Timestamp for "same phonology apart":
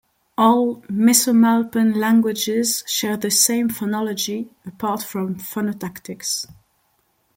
3.29-5.03